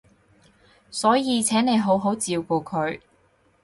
[0.89, 3.01] 所以請你好好照顧佢